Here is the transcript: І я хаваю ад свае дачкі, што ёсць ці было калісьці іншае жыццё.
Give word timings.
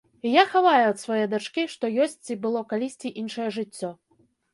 І 0.27 0.29
я 0.35 0.43
хаваю 0.51 0.85
ад 0.91 0.97
свае 1.01 1.25
дачкі, 1.33 1.65
што 1.73 1.91
ёсць 2.05 2.17
ці 2.25 2.37
было 2.47 2.63
калісьці 2.73 3.13
іншае 3.25 3.47
жыццё. 3.59 3.91